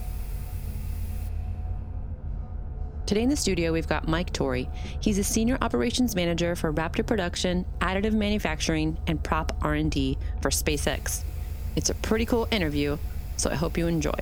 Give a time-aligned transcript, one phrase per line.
[3.10, 4.68] Today in the studio, we've got Mike Torrey.
[5.00, 11.24] He's a senior operations manager for Raptor Production, additive manufacturing, and prop R&D for SpaceX.
[11.74, 12.98] It's a pretty cool interview,
[13.36, 14.12] so I hope you enjoy.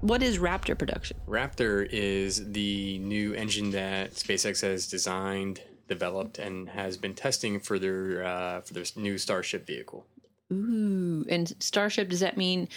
[0.00, 1.18] What is Raptor Production?
[1.28, 7.78] Raptor is the new engine that SpaceX has designed, developed, and has been testing for
[7.78, 10.06] their uh, for their new Starship vehicle.
[10.50, 12.70] Ooh, and Starship does that mean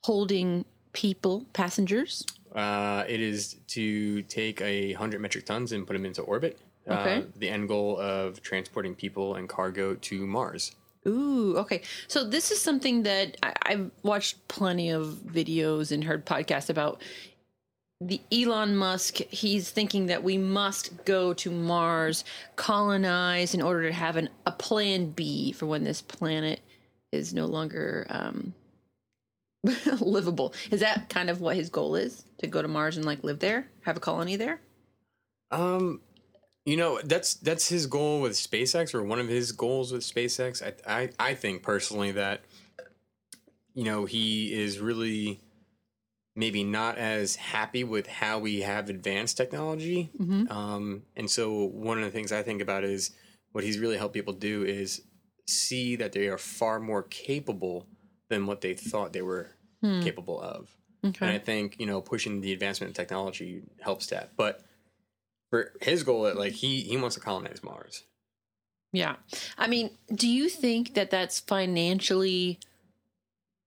[0.00, 2.24] holding people, passengers?
[2.58, 6.58] Uh, it is to take a hundred metric tons and put them into orbit.
[6.88, 7.18] Okay.
[7.18, 10.74] Uh, the end goal of transporting people and cargo to Mars.
[11.06, 11.82] Ooh, okay.
[12.08, 17.00] So this is something that I, I've watched plenty of videos and heard podcasts about.
[18.00, 22.24] The Elon Musk, he's thinking that we must go to Mars,
[22.56, 26.58] colonize in order to have an, a plan B for when this planet
[27.12, 28.52] is no longer um,
[30.00, 30.54] livable.
[30.70, 32.24] Is that kind of what his goal is?
[32.38, 34.60] To go to Mars and like live there, have a colony there?
[35.50, 36.00] Um,
[36.64, 40.62] you know that's that's his goal with SpaceX, or one of his goals with SpaceX.
[40.62, 42.42] I I, I think personally that
[43.74, 45.40] you know he is really
[46.36, 50.08] maybe not as happy with how we have advanced technology.
[50.20, 50.52] Mm-hmm.
[50.52, 53.10] Um, and so one of the things I think about is
[53.50, 55.02] what he's really helped people do is
[55.48, 57.88] see that they are far more capable
[58.28, 59.50] than what they thought they were
[59.82, 60.00] Hmm.
[60.02, 60.74] capable of.
[61.02, 64.36] And I think, you know, pushing the advancement in technology helps that.
[64.36, 64.64] But
[65.50, 68.04] for his goal, like he he wants to colonize Mars.
[68.92, 69.16] Yeah.
[69.56, 72.58] I mean, do you think that that's financially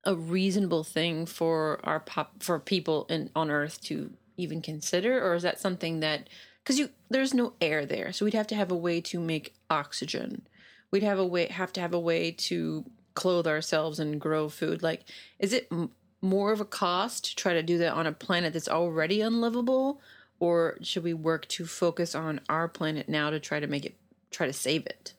[0.04, 5.36] a reasonable thing for our pop for people in on earth to even consider or
[5.36, 6.28] is that something that
[6.66, 8.12] cuz you there's no air there.
[8.12, 10.48] So we'd have to have a way to make oxygen.
[10.92, 14.82] We'd have a way have to have a way to clothe ourselves and grow food.
[14.84, 15.02] Like
[15.40, 15.92] is it m-
[16.22, 20.00] more of a cost to try to do that on a planet that's already unlivable
[20.40, 23.96] or should we work to focus on our planet now to try to make it
[24.32, 25.14] try to save it?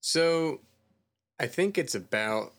[0.00, 0.60] So
[1.40, 2.52] I think it's about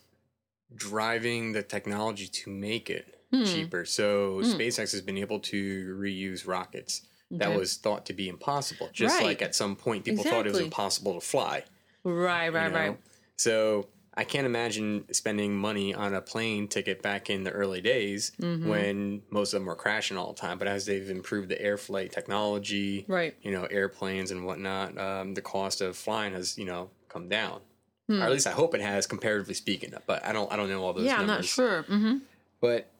[0.73, 3.43] driving the technology to make it Hmm.
[3.43, 3.85] cheaper.
[3.85, 4.43] So Hmm.
[4.43, 7.57] SpaceX has been able to reuse rockets that Okay.
[7.57, 8.89] was thought to be impossible.
[8.93, 9.25] Just Right.
[9.25, 11.63] like at some point people thought it was impossible to fly.
[12.03, 12.77] Right, you right, know?
[12.77, 12.97] right.
[13.37, 13.87] So
[14.17, 18.65] I can't imagine spending money on a plane ticket back in the early days Mhm.
[18.65, 20.57] when most of them were crashing all the time.
[20.57, 23.35] But as they've improved the air flight technology, Right.
[23.41, 27.61] you know, airplanes and whatnot, um, the cost of flying has, you know, come down.
[28.07, 28.21] Hmm.
[28.21, 29.93] Or at least I hope it has, comparatively speaking.
[30.05, 31.05] But I don't, I don't know all those.
[31.05, 31.49] Yeah, I'm not numbers.
[31.49, 31.81] sure.
[31.83, 32.17] hmm
[32.61, 32.91] But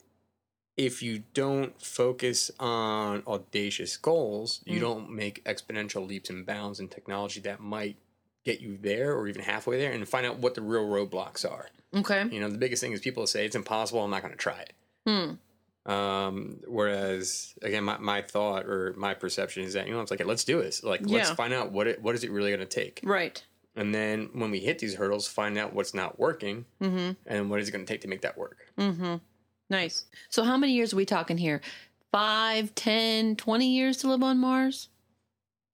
[0.78, 4.82] if you don't focus on audacious goals, you Mm.
[4.82, 7.96] don't make exponential leaps and bounds in technology that might
[8.46, 11.68] get you there or even halfway there and find out what the real roadblocks are.
[11.94, 12.28] Okay.
[12.32, 14.60] You know, the biggest thing is people say it's impossible, I'm not going to try
[14.60, 14.74] it.
[15.08, 15.92] Hmm.
[15.92, 20.24] Um, whereas again, my, my thought or my perception is that, you know, it's like,
[20.26, 20.84] let's do this.
[20.84, 23.02] Like, let's find out what it, what is it really going to take?
[23.04, 23.44] Right.
[23.76, 27.12] And then when we hit these hurdles, find out what's not working Mm-hmm.
[27.28, 28.58] and what is it going to take to make that work.
[28.78, 29.16] Mm-hmm.
[29.70, 30.06] Nice.
[30.30, 31.62] So how many years are we talking here?
[32.12, 34.90] Five, ten, twenty years to live on Mars?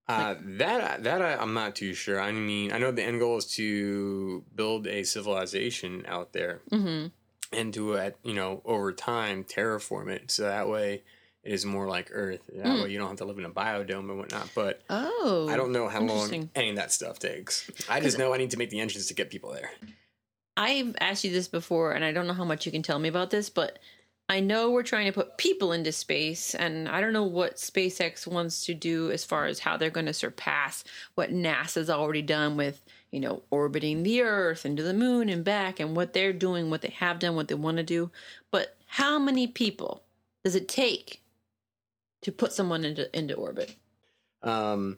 [0.07, 2.19] Uh, that that I, I'm not too sure.
[2.19, 7.07] I mean, I know the end goal is to build a civilization out there Mm-hmm.
[7.53, 11.03] and to, uh, you know, over time terraform it so that way
[11.43, 12.41] it is more like Earth.
[12.53, 12.83] That Hmm.
[12.83, 14.49] way you don't have to live in a biodome and whatnot.
[14.53, 15.47] But Oh.
[15.49, 17.69] I don't know how long any of that stuff takes.
[17.89, 19.71] I just know I need to make the engines to get people there.
[20.57, 23.07] I've asked you this before, and I don't know how much you can tell me
[23.09, 23.79] about this, but
[24.31, 28.25] I know we're trying to put people into space, and I don't know what SpaceX
[28.25, 30.85] wants to do as far as how they're going to surpass
[31.15, 32.81] what NASA's already done with,
[33.11, 36.69] you know, orbiting the Earth and to the moon and back, and what they're doing,
[36.69, 38.09] what they have done, what they want to do.
[38.51, 40.01] But how many people
[40.45, 41.21] does it take
[42.21, 43.75] to put someone into into orbit?
[44.43, 44.97] Um,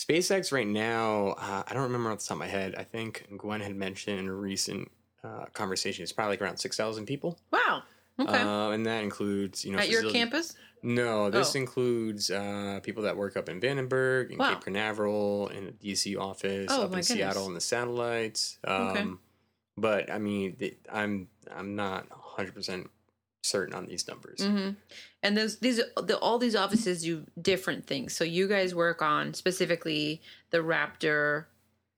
[0.00, 2.76] SpaceX right now, uh, I don't remember off the top of my head.
[2.76, 4.88] I think Gwynne had mentioned in a recent
[5.24, 7.40] uh, conversation, it's probably like around 6,000 people.
[7.50, 7.82] Wow.
[8.20, 8.38] Okay.
[8.38, 10.54] Uh, and that includes, you know, At your campus?
[10.82, 11.58] No, this Oh.
[11.58, 14.54] includes uh, people that work up in Vandenberg, in Wow.
[14.54, 17.48] Cape Canaveral, in the DC office, Oh, up in Seattle, goodness.
[17.48, 18.58] in the satellites.
[18.64, 19.08] Um, Okay.
[19.78, 20.56] But I mean,
[20.92, 22.90] I'm I'm not 100 percent
[23.42, 24.42] certain on these numbers.
[24.44, 24.70] hmm
[25.22, 28.14] And those these the, all these offices do different things.
[28.14, 30.20] So you guys work on specifically
[30.50, 31.46] the Raptor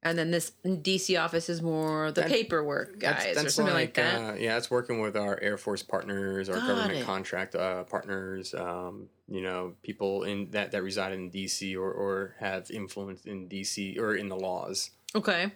[0.05, 4.21] and then this DC office is more the That- paperwork guys or something like, that.
[4.21, 7.07] Uh, yeah, it's working with our Air Force partners, our Got government it.
[7.07, 8.55] contract uh, partners.
[8.55, 13.49] Um, you know, people in that that reside in DC or or have influence in
[13.49, 14.91] DC or in the laws.
[15.15, 15.53] Okay.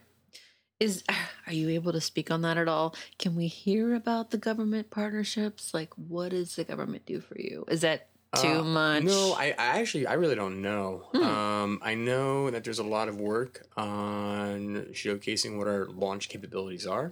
[0.80, 1.04] Is
[1.46, 2.94] are you able to speak on that at all?
[3.18, 5.74] Can we hear about the government partnerships?
[5.74, 7.64] Like, what does the government do for you?
[7.68, 9.02] Is that too Uh, much?
[9.04, 11.08] No, I, I actually I really don't know.
[11.12, 11.22] Hmm.
[11.22, 16.86] Um, I know that there's a lot of work on showcasing what our launch capabilities
[16.86, 17.10] are,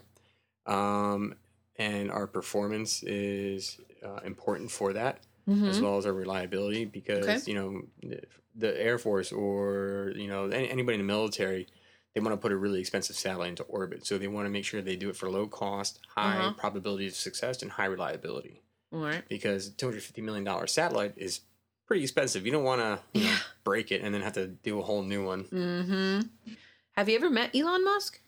[0.67, 1.35] um,
[1.77, 5.69] and our performance is uh, important for that Mhm.
[5.69, 7.41] as well as our reliability because Okay.
[7.47, 8.21] you know the,
[8.55, 11.67] the Air Force or you know any, anybody in the military
[12.15, 14.65] they want to put a really expensive satellite into orbit so they want to make
[14.65, 16.53] sure they do it for low cost high Uh-huh.
[16.57, 18.61] probability of success and high reliability
[18.93, 19.23] All right.
[19.29, 21.41] because $250 million satellite is
[21.87, 22.47] pretty expensive.
[22.47, 22.85] You don't want to
[23.19, 23.37] know, Yeah.
[23.65, 25.45] break it and then have to do a whole new one.
[25.45, 26.53] Mm-hmm.
[26.93, 28.21] Have you ever met Elon Musk?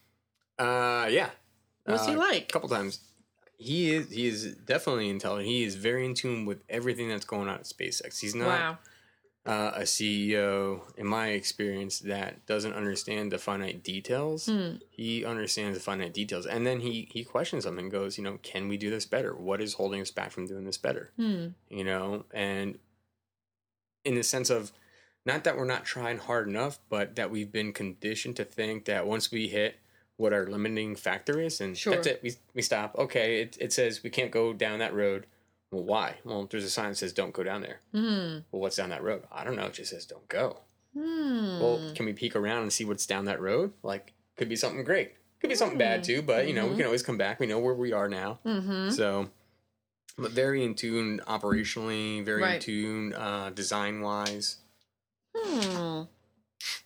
[0.58, 1.30] Uh, yeah.
[1.84, 2.42] What's he Uh, like?
[2.42, 3.00] A couple times.
[3.56, 5.48] He is he is definitely intelligent.
[5.48, 8.20] He is very in tune with everything that's going on at SpaceX.
[8.20, 8.78] He's not Wow.
[9.46, 14.46] Uh, a CEO, in my experience, that doesn't understand the finite details.
[14.46, 14.74] Hmm.
[14.90, 18.38] He understands the finite details, and then he he questions them and goes, you know,
[18.42, 19.34] can we do this better?
[19.34, 21.12] What is holding us back from doing this better?
[21.16, 21.48] Hmm.
[21.70, 22.78] you know, and
[24.04, 24.72] in the sense of
[25.26, 29.06] not that we're not trying hard enough, but that we've been conditioned to think that
[29.06, 29.76] once we hit
[30.16, 31.94] what our limiting factor is, and Sure.
[31.94, 32.96] that's it, we, we stop.
[32.96, 35.26] Okay, it, it says we can't go down that road.
[35.70, 36.16] Well, why?
[36.24, 37.80] Well, there's a sign that says don't go down there.
[37.92, 38.38] Hmm.
[38.50, 39.24] Well, what's down that road?
[39.30, 39.66] I don't know.
[39.66, 40.58] It just says don't go.
[40.94, 41.60] Hmm.
[41.60, 43.72] Well, can we peek around and see what's down that road?
[43.82, 45.12] Like, could be something great.
[45.40, 46.76] Could be something bad too, but you know, we Mhm.
[46.78, 47.38] can always come back.
[47.38, 48.40] We know where we are now.
[48.44, 48.90] Mm-hmm.
[48.90, 49.30] So,
[50.16, 54.56] but very in tune operationally, very in tune uh, design wise.
[55.36, 56.02] Hmm.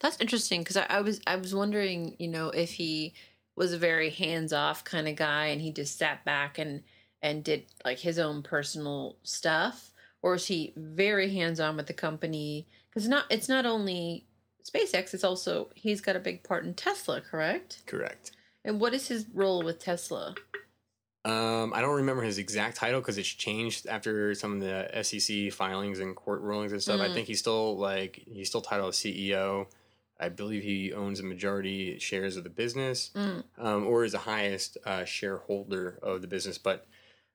[0.01, 3.15] That's interesting because I, I was I was wondering, you know, if he
[3.57, 6.83] was a very hands off kind of guy and he just sat back and
[7.23, 9.91] and did like his own personal stuff,
[10.23, 12.67] or is he very hands on with the company?
[12.91, 14.27] Because not it's not only
[14.65, 17.83] SpaceX, it's also he's got a big part in Tesla, correct?
[17.87, 18.33] Correct.
[18.65, 20.35] And what is his role with Tesla?
[21.25, 25.53] Um, I don't remember his exact title because it's changed after some of the SEC
[25.53, 27.01] filings and court rulings and stuff.
[27.01, 27.15] I Mm.
[27.15, 29.67] think he's still like he's still titled CEO.
[30.19, 33.45] I believe he owns a majority shares of the business, Mm.
[33.59, 36.59] um, or is the highest uh, shareholder of the business.
[36.59, 36.87] But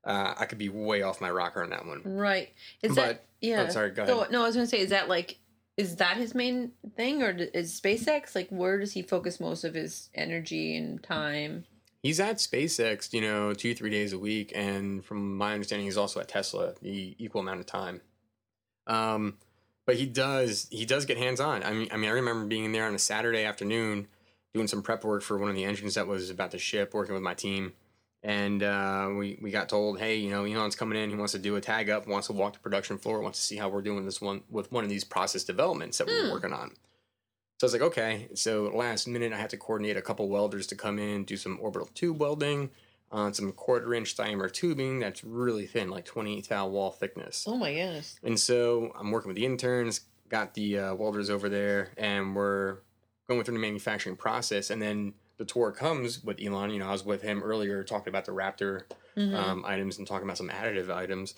[0.03, 2.01] uh, I could be way off my rocker on that one.
[2.05, 2.53] Right.
[2.81, 3.65] Is But- that yeah?
[3.67, 4.31] oh, sorry, go So, ahead.
[4.31, 5.39] no, I was gonna say, is that like,
[5.75, 9.73] is that his main thing, or is SpaceX like where does he focus most of
[9.73, 11.65] his energy and time?
[12.03, 15.97] He's at SpaceX, you know, two three days a week, and from my understanding, he's
[15.97, 18.01] also at Tesla the equal amount of time.
[18.87, 19.37] Um,
[19.85, 21.63] but he does he does get hands on.
[21.63, 24.07] I mean, I mean, I remember being in there on a Saturday afternoon
[24.53, 27.13] doing some prep work for one of the engines that was about to ship, working
[27.13, 27.73] with my team,
[28.23, 31.09] and uh, we we got told, hey, you know, Elon's coming in.
[31.09, 33.45] He wants to do a tag up, wants to walk the production floor, wants to
[33.45, 36.27] see how we're doing this one with one of these process developments that Hmm.
[36.27, 36.71] we're working on.
[37.59, 38.27] So I was like, okay.
[38.35, 41.57] So last minute, I had to coordinate a couple welders to come in, do some
[41.61, 42.69] orbital tube welding
[43.11, 47.45] on some quarter inch diameter tubing that's really thin, like 28 thou wall thickness.
[47.47, 48.19] Oh my goodness!
[48.23, 52.79] And so I'm working with the interns, got the uh, welders over there, and we're
[53.29, 54.69] going through the manufacturing process.
[54.69, 56.71] And then the tour comes with Elon.
[56.71, 58.83] You know, I was with him earlier talking about the Raptor
[59.15, 59.33] Mhm.
[59.33, 61.35] um, items and talking about some additive items.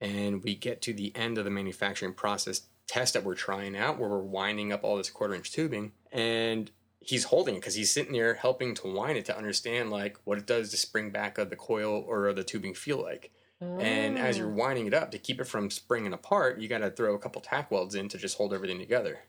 [0.00, 3.98] And we get to the end of the manufacturing process test that we're trying out
[3.98, 5.92] where we're winding up all this quarter inch tubing.
[6.10, 6.70] And
[7.00, 10.38] he's holding it because he's sitting there helping to wind it to understand like what
[10.38, 13.30] it does to spring back of the coil or the tubing feel like.
[13.60, 14.54] And as you're Oh.
[14.54, 17.42] winding it up to keep it from springing apart, you got to throw a couple
[17.42, 19.20] tack welds in to just hold everything together.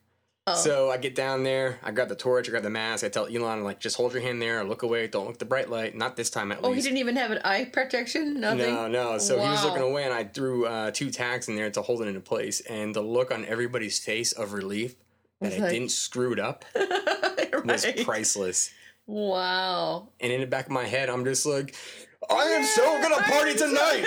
[0.47, 0.55] Oh.
[0.55, 3.27] So I get down there, I grab the torch, I grab the mask, I tell
[3.27, 5.95] Elon like just hold your hand there, look away, don't look at the bright light.
[5.95, 8.39] Not this time at oh, he didn't even have an eye protection.
[8.39, 8.73] Nothing.
[8.73, 9.17] No, no.
[9.19, 12.01] So he was looking away, and I threw uh, two tacks in there to hold
[12.01, 12.61] it into place.
[12.61, 14.95] And the look on everybody's face of relief
[15.41, 16.65] that Was I didn't screw it up
[17.65, 18.71] was priceless.
[19.05, 20.09] Wow.
[20.19, 21.75] And in the back of my head, I'm just like,
[22.29, 24.05] I am so gonna party tonight.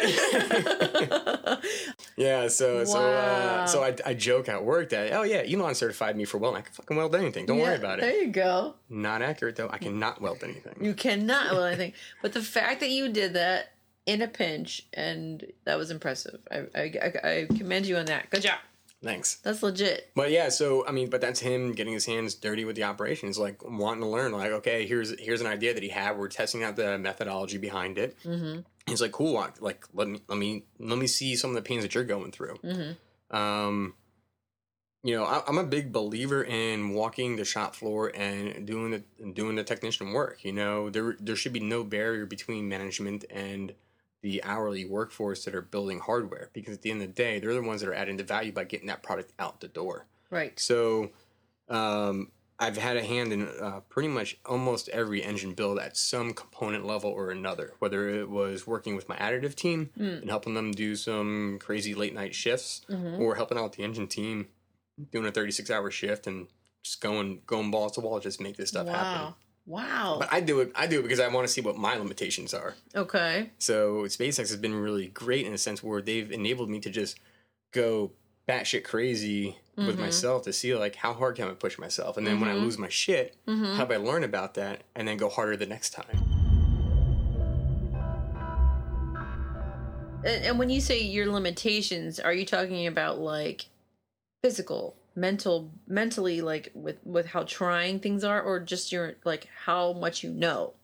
[2.16, 2.48] yeah.
[2.48, 6.24] So so uh, so I, I joke at work that oh yeah, Elon certified me
[6.24, 6.60] for welding.
[6.60, 7.46] I can fucking weld anything.
[7.46, 8.02] Don't worry about it.
[8.02, 8.74] There you go.
[8.88, 9.68] Not accurate though.
[9.70, 10.76] I cannot weld anything.
[10.80, 11.92] You cannot weld anything.
[12.22, 13.72] But the fact that you did that
[14.06, 16.40] in a pinch and that was impressive.
[16.50, 18.30] I I, I, I commend you on that.
[18.30, 18.58] Good job.
[19.04, 19.36] Thanks.
[19.36, 20.10] That's legit.
[20.14, 23.38] But yeah, so I mean, but that's him getting his hands dirty with the operations,
[23.38, 24.32] like wanting to learn.
[24.32, 26.16] Like, okay, here's here's an idea that he had.
[26.16, 28.16] We're testing out the methodology behind it.
[28.24, 28.60] Mm-hmm.
[28.86, 29.46] He's like, cool.
[29.60, 32.32] Like, let me let me let me see some of the pains that you're going
[32.32, 32.56] through.
[32.64, 33.36] Mm-hmm.
[33.36, 33.94] Um,
[35.02, 39.32] you know, I, I'm a big believer in walking the shop floor and doing the
[39.32, 40.42] doing the technician work.
[40.44, 43.74] You know, there there should be no barrier between management and
[44.24, 47.52] the hourly workforce that are building hardware because at the end of the day, they're
[47.52, 50.06] the ones that are adding the value by getting that product out the door.
[50.30, 50.58] Right.
[50.58, 51.10] So,
[51.68, 56.32] um, I've had a hand in uh, pretty much almost every engine build at some
[56.32, 59.90] component level or another, whether it was working with my additive team
[60.22, 62.80] and helping them do some crazy late night shifts,
[63.20, 64.46] or helping out the engine team
[65.12, 66.46] doing a 36 hour shift and
[66.82, 69.34] just going going balls to wall just make this stuff happen.
[69.66, 70.16] Wow.
[70.20, 70.72] But I do it.
[70.74, 72.74] I do it because I want to see what my limitations are.
[72.94, 73.50] okay.
[73.58, 77.18] So SpaceX has been really great in a sense where they've enabled me to just
[77.72, 78.12] go
[78.48, 80.02] batshit crazy with mm-hmm.
[80.02, 82.64] myself to see like how hard can I push myself, and then when I mm-hmm.
[82.64, 83.76] lose my shit, mm-hmm.
[83.76, 86.44] how do I learn about that and then go harder the next time?
[90.24, 93.66] And, and when you say your limitations, are you talking about like
[94.42, 99.92] physical, mental, mentally, like with with how trying things are, or just your like how
[99.92, 100.74] much you know?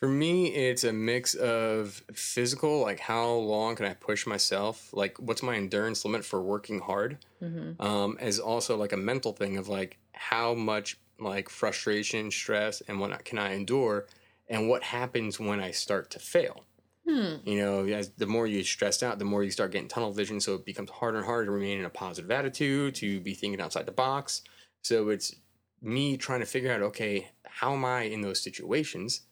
[0.00, 5.18] For me, it's a mix of physical, like how long can I push myself, like
[5.18, 7.18] what's my endurance limit for working hard,
[7.80, 13.00] um, as also like a mental thing of like how much like frustration, stress, and
[13.00, 14.06] what can I endure,
[14.48, 16.64] and what happens when I start to fail.
[17.08, 20.40] You know, as the more you stress out, the more you start getting tunnel vision.
[20.40, 23.60] So it becomes harder and harder to remain in a positive attitude, to be thinking
[23.60, 24.42] outside the box.
[24.82, 25.34] So it's
[25.80, 29.22] me trying to figure out, okay, how am I in those situations?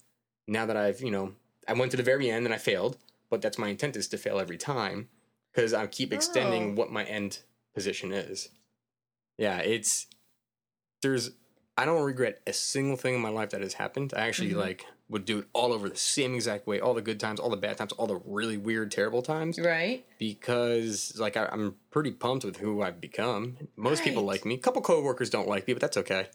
[0.49, 1.35] Now that I've, you know,
[1.69, 2.97] I went to the very end and I failed,
[3.29, 5.09] but that's my intent is to fail every time
[5.53, 6.75] because I keep extending Oh.
[6.75, 7.41] what my end
[7.75, 8.49] position is.
[9.37, 10.07] Yeah, it's
[11.03, 11.33] there's
[11.77, 14.15] I don't regret a single thing in my life that has happened.
[14.17, 14.57] I actually Mhm.
[14.57, 17.49] like would do it all over the same exact way, all the good times, all
[17.51, 20.05] the bad times, all the really weird, terrible times, Right.
[20.19, 23.57] because like I, I'm pretty pumped with who I've become.
[23.77, 24.55] Most people like me.
[24.55, 26.29] A couple coworkers don't like me, but that's okay.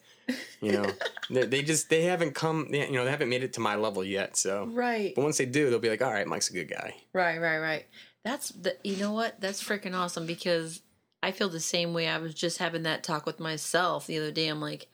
[0.61, 0.85] You know,
[1.29, 2.67] they, they just they haven't come.
[2.71, 4.37] You know, they haven't made it to my level yet.
[4.37, 5.13] So, Right.
[5.15, 7.59] but once they do, they'll be like, "All right, Mike's a good guy." Right, right,
[7.59, 7.85] right.
[8.23, 9.41] That's the you know what?
[9.41, 10.81] That's freaking awesome because
[11.23, 12.07] I feel the same way.
[12.07, 14.47] I was just having that talk with myself the other day.
[14.47, 14.87] I'm like,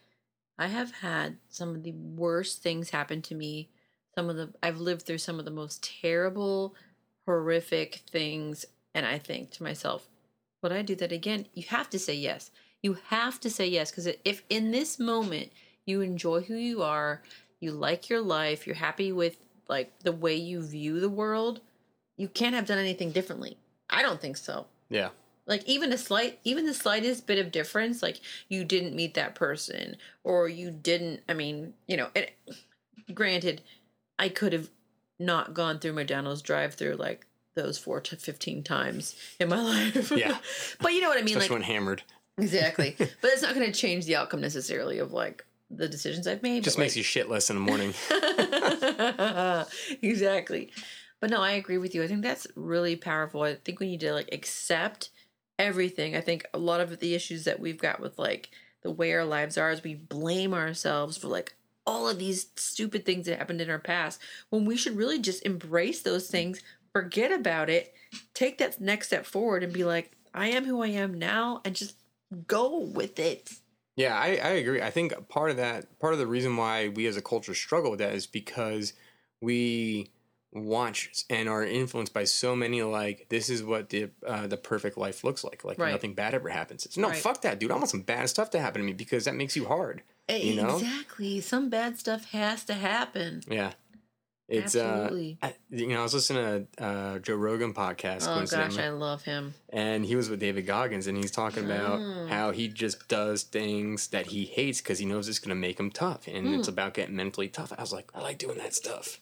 [0.57, 3.69] I have had some of the worst things happen to me.
[4.15, 6.75] Some of the I've lived through some of the most terrible,
[7.25, 10.07] horrific things, and I think to myself,
[10.63, 11.45] would I do that again?
[11.53, 12.49] You have to say yes.
[12.81, 15.51] You have to say yes because if in this moment
[15.85, 17.21] you enjoy who you are,
[17.59, 19.37] you like your life, you're happy with
[19.67, 21.61] like the way you view the world,
[22.17, 23.57] you can't have done anything differently.
[23.89, 24.65] I don't think so.
[24.89, 25.09] Yeah,
[25.47, 29.33] Like even a slight, even the slightest bit of difference, like you didn't meet that
[29.33, 31.21] person or you didn't.
[31.29, 32.33] I mean, you know, it,
[33.13, 33.61] granted,
[34.19, 34.69] I could have
[35.19, 37.25] not gone through McDonald's drive-through like
[37.55, 39.61] those four to fifteen times in my
[39.93, 40.11] life.
[40.11, 40.37] Yeah.
[40.81, 42.03] but you know what I mean, especially like when hammered.
[42.37, 42.95] exactly.
[42.99, 46.63] but it's not going to change the outcome necessarily of like the decisions I've made.
[46.63, 47.93] Just makes you shit less in the morning.
[50.01, 50.71] exactly.
[51.19, 52.03] But no, I agree with you.
[52.03, 53.41] I think that's really powerful.
[53.41, 55.09] I think we need to like accept
[55.59, 56.15] everything.
[56.15, 58.49] I think a lot of the issues that we've got with like
[58.83, 63.05] the way our lives are is we blame ourselves for like all of these stupid
[63.05, 66.61] things that happened in our past when we should really just embrace those things,
[66.91, 67.93] forget about it,
[68.33, 71.75] take that next step forward and be like, I am who I am now and
[71.75, 71.95] just
[72.45, 73.51] go with it.
[73.95, 74.81] Yeah, I, I agree.
[74.81, 77.89] I think part of that, part of the reason why we as a culture struggle
[77.89, 78.93] with that is because
[79.41, 80.11] we
[80.53, 84.97] watch and are influenced by so many like this is what the uh, the perfect
[84.97, 85.63] life looks like.
[85.63, 85.91] Like Right.
[85.91, 86.85] nothing bad ever happens.
[86.85, 87.17] It's no Right.
[87.17, 87.71] fuck that, dude.
[87.71, 90.03] I want some bad stuff to happen to me because that makes you hard.
[90.29, 90.77] You know?
[90.77, 91.39] Exactly.
[91.41, 93.43] Some bad stuff has to happen.
[93.49, 93.73] Yeah.
[94.49, 95.37] It's Absolutely.
[95.41, 98.89] uh, I, you know, I was listening to uh, Joe Rogan podcast, Oh gosh, I
[98.91, 99.53] love him.
[99.69, 102.29] and he was with David Goggins, and he's talking about Mm.
[102.29, 105.77] how he just does things that he hates because he knows it's going to make
[105.77, 106.59] him tough, and Mm.
[106.59, 107.73] it's about getting mentally tough.
[107.77, 109.19] I was like, I like doing that stuff.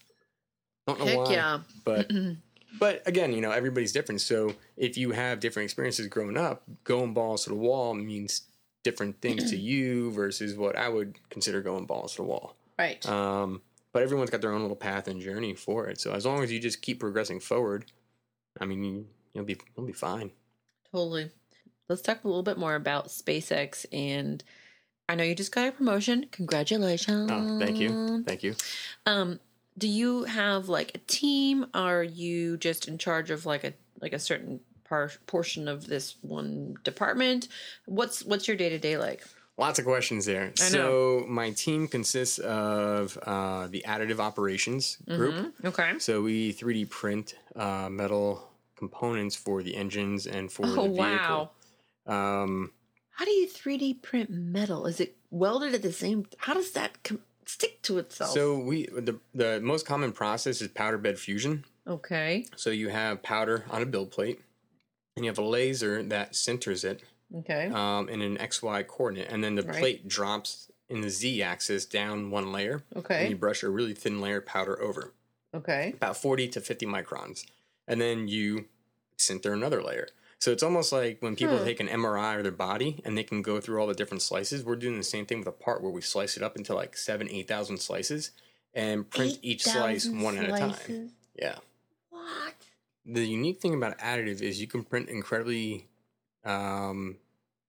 [0.88, 1.60] Don't know Heck why, yeah.
[1.84, 2.12] but
[2.80, 4.22] but again, you know, everybody's different.
[4.22, 8.44] So if you have different experiences growing up, going balls to the wall means
[8.84, 12.56] different things to you versus what I would consider going balls to the wall.
[12.78, 13.08] Right.
[13.08, 13.62] Um,
[13.94, 16.00] but everyone's got their own little path and journey for it.
[16.02, 17.92] So as long as you just keep progressing forward,
[18.60, 20.32] I mean, you, you'll be you'll be fine.
[20.92, 21.32] totally.
[21.88, 24.44] Let's talk a little bit more about SpaceX and
[25.08, 26.26] I know you just got a promotion.
[26.32, 27.30] Congratulations.
[27.32, 28.56] Oh, thank you, thank you.
[29.06, 29.40] Um,
[29.78, 31.66] do you have like a team?
[31.74, 36.16] Are you just in charge of like a like a certain par- portion of this
[36.22, 37.48] one department?
[37.86, 39.24] What's what's your day to day like?
[39.58, 40.52] Lots of questions there.
[40.56, 45.34] So my team consists of uh, the additive operations group.
[45.36, 45.66] Mhm.
[45.66, 45.94] Okay.
[46.00, 51.52] So we 3D print uh, metal components for the engines and for Oh the vehicle.
[52.06, 52.44] wow.
[52.44, 52.72] Um,
[53.12, 54.86] How do you 3D print metal?
[54.88, 56.26] Is it welded at the same?
[56.38, 58.32] How does that com- stick to itself?
[58.32, 61.66] So we the the most common process is powder bed fusion.
[61.88, 64.40] okay, So you have powder on a build plate,
[65.16, 67.04] and you have a laser that sinters it
[67.40, 69.80] okay, um, in an XY coordinate, and then the Right.
[69.80, 72.84] plate drops in the Z axis down one layer.
[72.96, 73.22] Okay.
[73.22, 75.14] And you brush a really thin layer of powder over,
[75.54, 75.94] okay.
[75.96, 77.46] about 40 to 50 microns.
[77.88, 78.66] And then you
[79.18, 80.08] sinter another layer.
[80.46, 81.64] So it's almost like when people Hmm.
[81.66, 84.64] take an MRI of their body and they can go through all the different slices,
[84.64, 86.96] we're doing the same thing with a part where we slice it up into like
[86.96, 88.30] seven, 8,000 slices
[88.72, 91.10] and print each slice 8,000 one at a time.
[91.36, 91.56] Yeah.
[92.12, 92.54] What?
[93.08, 95.88] The unique thing about additive is you can print incredibly
[96.44, 97.18] um,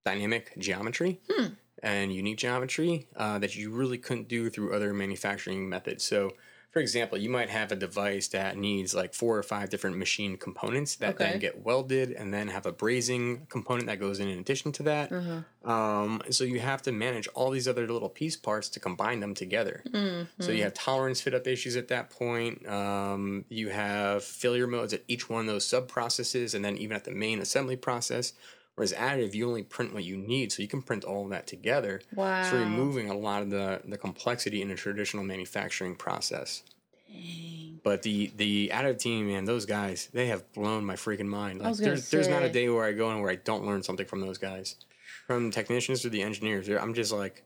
[0.04, 1.54] dynamic geometry Hmm.
[1.82, 6.04] and unique geometry uh, that you really couldn't do through other manufacturing methods.
[6.04, 6.34] So,
[6.76, 10.36] for example, you might have a device that needs like four or five different machine
[10.36, 11.24] components that Okay.
[11.24, 14.82] then get welded and then have a brazing component that goes in in addition to
[14.82, 15.10] that.
[15.10, 15.70] Uh-huh.
[15.72, 19.32] Um, so you have to manage all these other little piece parts to combine them
[19.32, 19.80] together.
[19.86, 20.52] So Mm-hmm.
[20.52, 22.68] you have tolerance fit up issues at that point.
[22.68, 26.94] Um, you have failure modes at each one of those sub processes, and then even
[26.94, 28.34] at the main assembly process.
[28.76, 31.46] Whereas additive, you only print what you need, so you can print all of that
[31.46, 32.02] together.
[32.14, 32.42] Wow.
[32.42, 36.62] So removing a lot of the the complexity in a traditional manufacturing process.
[37.10, 37.80] Dang.
[37.82, 41.62] But the the additive team, man, those guys, they have blown my freaking mind.
[41.62, 44.06] Like there's there's not a day where I go in where I don't learn something
[44.06, 44.76] from those guys.
[45.26, 46.68] From technicians to the engineers.
[46.68, 47.44] I'm just like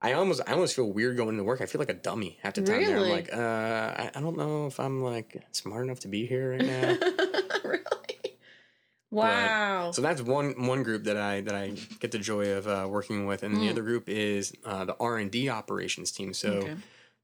[0.00, 1.60] I almost I almost feel weird going to work.
[1.60, 2.84] I feel like a dummy half the time.
[2.84, 2.96] There.
[2.96, 6.52] I'm like, uh, I, I don't know if I'm like smart enough to be here
[6.52, 6.96] right now.
[9.12, 9.90] Wow.
[9.92, 13.26] so that's one one group that I that I get the joy of uh, working
[13.26, 13.70] with, and the Mm.
[13.70, 16.32] other group is uh, the R and D operations team.
[16.34, 16.76] So Okay.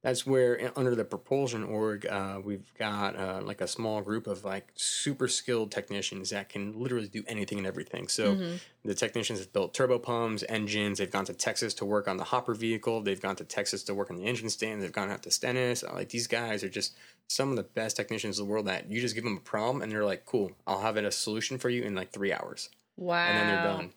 [0.02, 4.44] That's where under the propulsion org uh, we've got uh, like a small group of
[4.44, 8.56] like super skilled technicians that can literally do anything and everything so Mm-hmm.
[8.84, 12.24] the technicians have built turbo pumps engines they've gone to texas to work on the
[12.24, 15.22] hopper vehicle they've gone to texas to work on the engine stand they've gone out
[15.22, 16.94] to stennis Uh, like these guys are just
[17.28, 19.82] some of the best technicians in the world that you just give them a problem
[19.82, 22.70] and they're like cool i'll have it a solution for you in like three hours
[22.96, 23.24] wow.
[23.26, 23.92] and then they're done.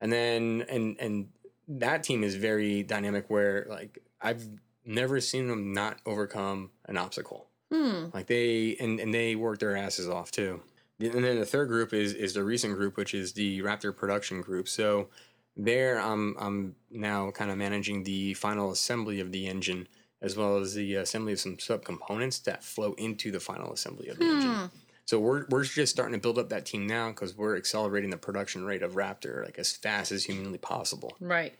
[0.00, 1.28] And then and and
[1.68, 4.46] that team is very dynamic where like I've
[4.86, 7.48] never seen them not overcome an obstacle.
[7.72, 8.06] Hmm.
[8.14, 10.62] Like they and and they work their asses off too.
[11.00, 14.40] And then the third group is is the recent group, which is the Raptor production
[14.40, 14.68] group.
[14.68, 15.08] So
[15.56, 19.88] there, I'm I'm now kind of managing the final assembly of the engine,
[20.22, 24.18] as well as the assembly of some subcomponents that flow into the final assembly of
[24.18, 24.30] the Hmm.
[24.36, 24.70] engine.
[25.04, 28.16] So we're we're just starting to build up that team now because we're accelerating the
[28.16, 31.16] production rate of Raptor like as fast as humanly possible.
[31.20, 31.54] Right.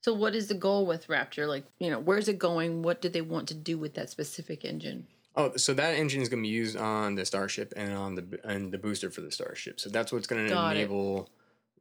[0.00, 1.48] So, what is the goal with Raptor?
[1.48, 2.82] Like, you know, where's it going?
[2.82, 5.06] What do they want to do with that specific engine?
[5.34, 8.40] Oh, so that engine is going to be used on the Starship and on the
[8.44, 9.80] and the booster for the Starship.
[9.80, 11.28] So that's what's going to enable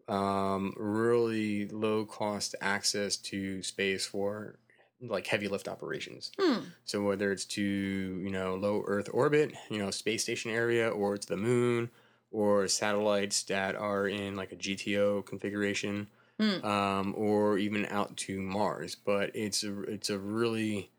[0.07, 4.57] um, really low cost access to space for
[5.01, 6.31] like heavy lift operations.
[6.39, 6.59] Hmm.
[6.85, 11.17] So whether it's to you know low Earth orbit, you know space station area, or
[11.17, 11.89] to the moon,
[12.31, 16.07] or satellites that are in like a GTO configuration,
[16.39, 16.63] Hmm.
[16.65, 18.95] um, or even out to Mars.
[18.95, 20.89] But it's a it's a really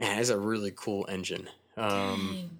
[0.00, 1.48] man, it's a really cool engine.
[1.76, 2.50] Um.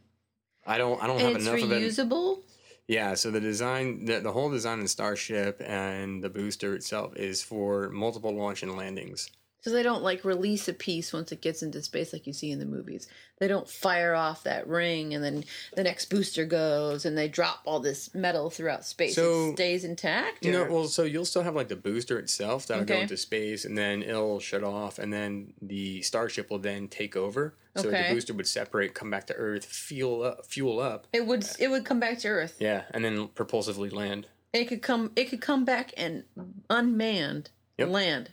[0.67, 1.83] I don't I don't and have it's enough of it.
[1.83, 2.41] reusable.
[2.89, 7.43] Yeah, so the design, the, the whole design the Starship and the booster itself is
[7.43, 9.31] for multiple launch and landings.
[9.61, 12.53] So they don't like release a piece once it gets into space like you see
[12.53, 13.09] in the movies.
[13.39, 15.45] They don't fire off that ring and then
[15.75, 19.17] the next booster goes and they drop all this metal throughout space.
[19.17, 20.45] So- it stays intact.
[20.47, 23.65] You know, well, so you'll still have like the booster itself that'll go into space,
[23.65, 27.55] and then it'll shut off, and then the Starship will then take over.
[27.77, 28.09] So Okay.
[28.09, 31.69] the booster would separate, come back to Earth, fuel up, fuel up, it would it
[31.69, 32.57] would come back to Earth.
[32.61, 34.29] yeah, and then propulsively land.
[34.53, 36.25] It could come it could come back and
[36.71, 37.89] unmanned Yep.
[37.89, 38.31] land.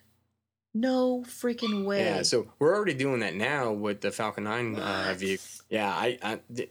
[0.77, 2.03] No freaking way.
[2.03, 5.17] Yeah, so we're already doing that now with the Falcon Nine uh, What?
[5.17, 5.45] vehicle.
[5.69, 6.69] Yeah, I, I the,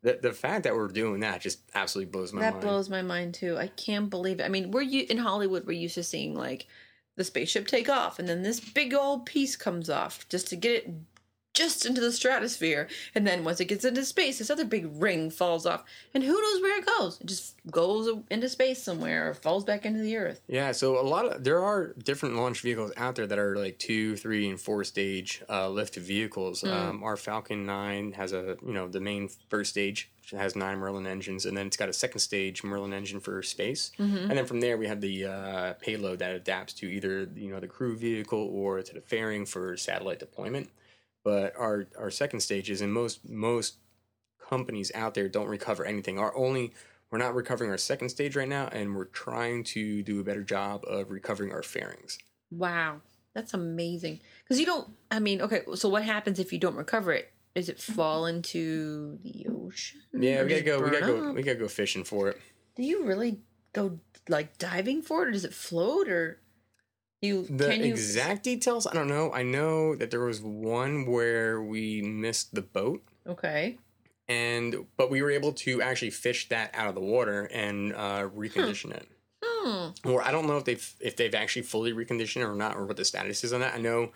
[0.00, 2.62] the the fact that we're doing that just absolutely blows my that mind.
[2.62, 3.58] That blows my mind too.
[3.58, 4.44] I can't believe it.
[4.44, 5.66] I mean, we're you in Hollywood.
[5.66, 6.66] We're used to seeing like
[7.16, 10.84] the spaceship take off, and then this big old piece comes off just to get
[10.84, 10.90] it
[11.54, 15.30] just into the stratosphere, and then once it gets into space, this other big ring
[15.30, 17.20] falls off, and who knows where it goes?
[17.20, 20.40] It just goes into space somewhere or falls back into the Earth.
[20.48, 23.78] Yeah, so a lot of there are different launch vehicles out there that are like
[23.78, 26.62] two, three, and four stage uh, lift vehicles.
[26.62, 26.72] Mm.
[26.72, 30.78] Um, our Falcon Nine has a you know the main first stage which has nine
[30.78, 34.16] Merlin engines, and then it's got a second stage Merlin engine for space, Mm-hmm.
[34.16, 37.60] and then from there we have the uh, payload that adapts to either you know
[37.60, 40.68] the crew vehicle or to the fairing for satellite deployment.
[41.24, 43.76] But our our second stage is, and most most
[44.48, 46.18] companies out there don't recover anything.
[46.18, 46.74] Our only
[47.10, 50.42] we're not recovering our second stage right now, and we're trying to do a better
[50.42, 52.18] job of recovering our fairings.
[52.50, 53.02] Wow,
[53.34, 54.20] that's amazing.
[54.42, 54.88] Because you don't.
[55.10, 55.62] I mean, okay.
[55.74, 57.30] So what happens if you don't recover it?
[57.54, 60.00] Does it fall into the ocean?
[60.12, 60.80] Yeah, we gotta go.
[60.80, 61.28] We gotta go.
[61.30, 61.36] up?
[61.36, 62.40] We gotta go fishing for it.
[62.76, 63.38] Do you really
[63.72, 66.40] go like diving for it, or does it float, or
[67.24, 67.92] you The can you?
[67.92, 69.32] exact details, I don't know.
[69.32, 73.78] I know that there was one where we missed the boat, okay.
[74.28, 78.28] and but we were able to actually fish that out of the water and uh,
[78.28, 79.08] recondition it.
[79.42, 79.88] Hmm.
[80.08, 82.84] Or I don't know if they've if they've actually fully reconditioned it or not, or
[82.84, 83.74] what the status is on that.
[83.74, 84.12] I know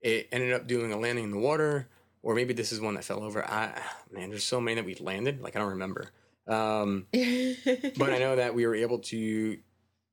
[0.00, 1.88] it ended up doing a landing in the water,
[2.22, 3.44] or maybe this is one that fell over.
[3.44, 3.72] I
[4.10, 6.10] man, there's so many that we landed, like I don't remember.
[6.48, 9.58] Um, but I know that we were able to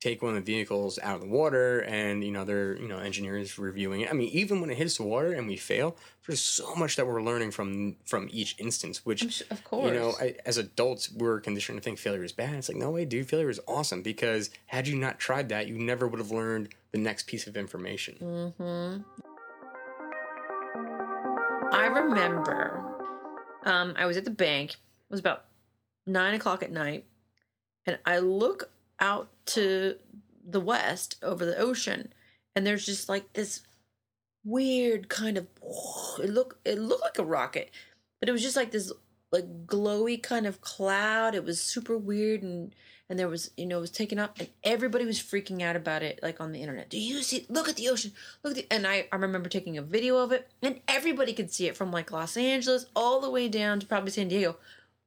[0.04, 2.98] take one of the vehicles out of the water and you know they're you know
[2.98, 6.40] engineers reviewing it i mean even when it hits the water and we fail there's
[6.40, 9.86] so much that we're learning from from each instance which of course.
[9.86, 12.90] you know I, as adults we're conditioned to think failure is bad it's like no
[12.90, 16.30] way dude failure is awesome because had you not tried that you never would have
[16.30, 18.16] learned the next piece of information
[18.58, 18.98] hmm
[21.72, 22.94] I remember
[23.64, 24.72] um, I was at the bank.
[24.72, 25.46] It was about
[26.06, 27.04] nine o'clock at night,
[27.84, 29.96] and I look out to
[30.46, 32.12] the west over the ocean,
[32.54, 33.62] and there's just like this
[34.44, 35.46] weird kind of
[36.22, 37.70] it look it looked like a rocket,
[38.20, 38.92] but it was just like this
[39.32, 41.34] like glowy kind of cloud.
[41.34, 42.74] It was super weird and
[43.10, 46.02] and there was you know it was taken up and everybody was freaking out about
[46.02, 46.88] it like on the internet.
[46.88, 47.46] Do you see?
[47.48, 48.12] Look at the ocean.
[48.42, 51.52] Look at the and I I remember taking a video of it and everybody could
[51.52, 54.56] see it from like Los Angeles all the way down to probably San Diego.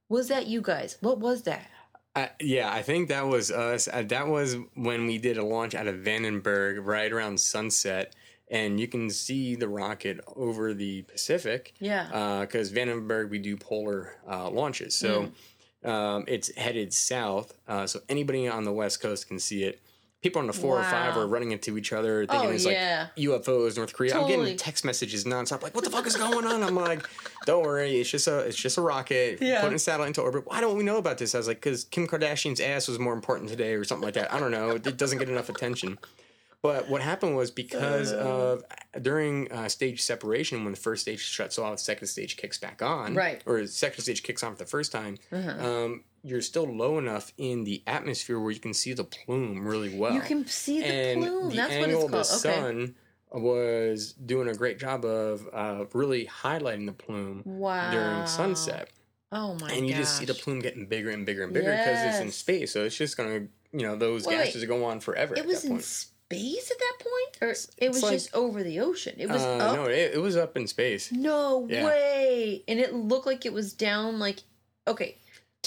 [0.10, 0.98] Was that you guys?
[1.02, 1.70] What was that?
[2.18, 3.88] I, yeah, I think that was us.
[3.88, 8.16] Uh, that was when we did a launch out of Vandenberg right around sunset,
[8.50, 11.74] and you can see the rocket over the Pacific.
[11.80, 12.42] Yeah.
[12.42, 15.32] Because Vandenberg, we do polar uh, launches, so
[15.84, 17.54] um, it's headed south.
[17.68, 19.80] Uh, so anybody on the west coast can see it.
[20.24, 21.22] People on the four or five Wow.
[21.22, 23.10] are running into each other, thinking Oh, it's yeah.
[23.16, 24.18] like UFOs, North Korea.
[24.20, 27.08] I'm getting text messages nonstop, like, "What the fuck is going on?" I'm like,
[27.46, 29.62] "Don't worry, it's just a, it's just a rocket Yeah.
[29.62, 31.36] putting a satellite into orbit." Why don't we know about this?
[31.36, 34.34] I was like, "Cause Kim Kardashian's ass was more important today, or something like that."
[34.34, 34.72] I don't know.
[34.72, 36.00] It doesn't get enough attention.
[36.64, 38.64] But what happened was because of
[39.00, 42.82] during uh, stage separation, when the first stage shuts off, the second stage kicks back
[42.82, 43.44] on, Right.
[43.46, 45.20] Or the second stage kicks on for the first time.
[45.32, 49.98] Um, you're still low enough in the atmosphere where you can see the plume really
[49.98, 50.14] well.
[50.14, 51.50] you can see the and plume.
[51.50, 52.46] the That's what angle it's of the called.
[52.56, 52.76] Okay.
[52.84, 52.96] sun
[53.42, 57.92] was doing a great job of uh, really highlighting the plume Wow.
[57.92, 58.90] during sunset
[59.32, 59.72] Oh my god.
[59.78, 62.32] and you just see the plume getting bigger and bigger and bigger because it's in
[62.32, 64.46] space so it's just gonna you know those Wait, wait.
[64.46, 67.90] gases go on forever It at was that in space at that point, or it
[67.90, 69.16] was like- just over the ocean.
[69.18, 69.76] It was uh, up.
[69.76, 71.86] no it, it was up in space No Yeah.
[71.86, 72.64] way!
[72.68, 74.40] And it looked like it was down, like
[74.88, 75.18] okay,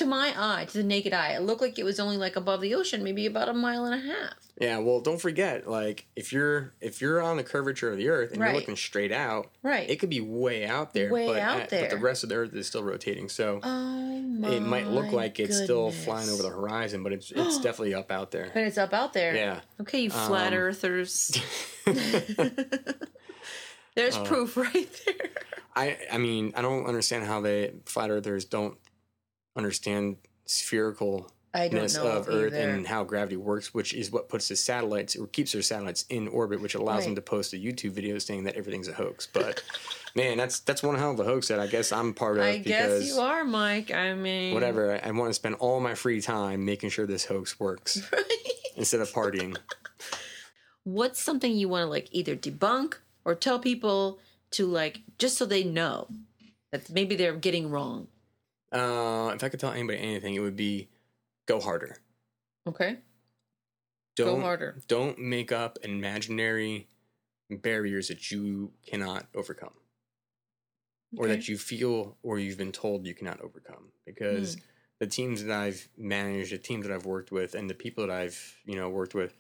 [0.01, 2.61] to my eye, to the naked eye, it looked like it was only like above
[2.61, 4.35] the ocean, maybe about a mile and a half.
[4.61, 8.33] yeah well don't forget like if you're if you're on the curvature of the earth
[8.33, 8.49] and Right.
[8.51, 9.89] you're looking straight out Right.
[9.89, 12.35] it could be way out there Way but, out uh, but the rest of the
[12.37, 16.51] earth is still rotating so oh it might look like it's still flying over the
[16.51, 19.35] horizon but it's it's definitely up out there But it's up out there.
[19.35, 21.31] yeah Okay, you flat Um, earthers.
[23.97, 25.31] There's Uh, proof right there.
[25.75, 28.77] I I mean I don't understand how they flat earthers don't
[29.57, 32.71] understand spherical I don't know of Earth either.
[32.71, 36.29] and how gravity works, which is what puts the satellites or keeps their satellites in
[36.29, 39.27] orbit, which allows them to post a YouTube video saying that everything's a hoax.
[39.27, 39.63] But
[40.15, 42.59] man, that's that's one hell of a hoax that I guess I'm part of I
[42.59, 43.91] guess you are, Mike.
[43.93, 44.95] I mean, whatever.
[44.95, 48.01] I, I want to spend all my free time making sure this hoax works
[48.77, 49.57] instead of partying.
[50.85, 54.21] What's something you want to like either debunk or tell people
[54.53, 56.07] to like just so they know
[56.71, 58.07] that maybe they're getting wrong?
[58.73, 60.89] Uh, if I could tell anybody anything, it would be
[61.47, 61.97] go harder.
[62.69, 62.99] Okay,
[64.17, 64.79] Don't go harder.
[64.87, 66.89] don't make up imaginary
[67.51, 69.73] barriers that you cannot overcome
[71.17, 74.61] or that you feel or you've been told you cannot overcome because Hmm.
[75.01, 78.15] the teams that I've managed, the teams that I've worked with and the people that
[78.15, 79.35] I've, you know, worked with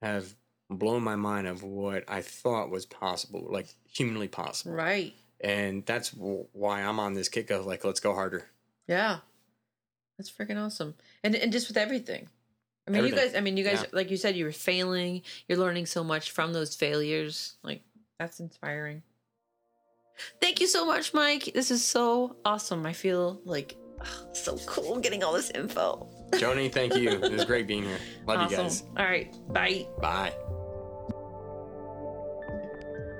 [0.00, 0.34] have
[0.70, 4.72] blown my mind of what I thought was possible, like humanly possible.
[4.72, 5.12] Right.
[5.40, 8.46] And that's why I'm on this kick of like let's go harder.
[8.90, 9.18] Yeah.
[10.18, 10.94] That's freaking awesome.
[11.24, 12.28] And and just with everything.
[12.86, 13.88] I mean, you guys, I mean, you guys, Yeah.
[13.92, 15.22] like you said, you were failing.
[15.46, 17.56] You're learning so much from those failures.
[17.62, 17.82] Like,
[18.18, 19.02] that's inspiring.
[20.40, 21.52] Thank you so much, Mike.
[21.54, 22.84] This is so awesome.
[22.84, 26.08] I feel like ah, so cool getting all this info.
[26.32, 27.10] Joni, thank you.
[27.10, 27.98] It was great being here.
[28.26, 28.50] Love awesome.
[28.50, 28.82] you guys.
[28.96, 29.34] All right.
[29.52, 29.86] Bye.
[30.00, 30.59] Bye.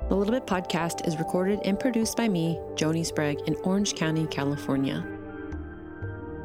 [0.09, 4.27] The Little Bit Podcast is recorded and produced by me, Joni Sprague, in Orange County,
[4.27, 5.14] California.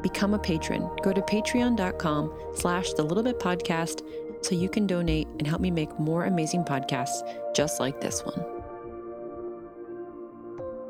[0.02, 0.88] Become a patron.
[1.02, 4.02] Go to patreon.com slash the little bit podcast
[4.42, 7.22] so you can donate and help me make more amazing podcasts
[7.54, 8.44] just like this one.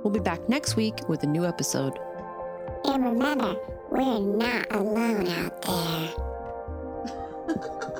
[0.03, 1.99] We'll be back next week with a new episode.
[2.85, 3.57] And remember,
[3.91, 6.15] we're not alone out there.